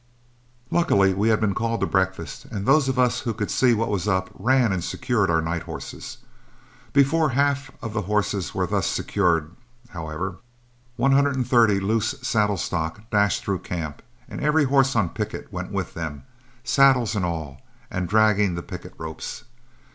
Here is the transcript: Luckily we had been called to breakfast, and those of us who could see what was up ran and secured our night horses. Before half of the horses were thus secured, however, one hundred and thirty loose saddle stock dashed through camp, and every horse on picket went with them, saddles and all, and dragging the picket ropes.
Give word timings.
Luckily 0.71 1.13
we 1.13 1.29
had 1.29 1.39
been 1.39 1.53
called 1.53 1.79
to 1.81 1.85
breakfast, 1.85 2.45
and 2.45 2.65
those 2.65 2.87
of 2.89 2.97
us 2.97 3.19
who 3.19 3.35
could 3.35 3.51
see 3.51 3.75
what 3.75 3.91
was 3.91 4.07
up 4.07 4.31
ran 4.33 4.71
and 4.73 4.83
secured 4.83 5.29
our 5.29 5.43
night 5.43 5.61
horses. 5.61 6.17
Before 6.91 7.29
half 7.29 7.69
of 7.83 7.93
the 7.93 8.01
horses 8.01 8.55
were 8.55 8.65
thus 8.65 8.87
secured, 8.87 9.51
however, 9.89 10.37
one 10.95 11.11
hundred 11.11 11.35
and 11.35 11.47
thirty 11.47 11.79
loose 11.79 12.15
saddle 12.23 12.57
stock 12.57 13.11
dashed 13.11 13.43
through 13.43 13.59
camp, 13.59 14.01
and 14.27 14.41
every 14.41 14.63
horse 14.63 14.95
on 14.95 15.09
picket 15.09 15.53
went 15.53 15.71
with 15.71 15.93
them, 15.93 16.23
saddles 16.63 17.15
and 17.15 17.23
all, 17.23 17.61
and 17.91 18.09
dragging 18.09 18.55
the 18.55 18.63
picket 18.63 18.95
ropes. 18.97 19.43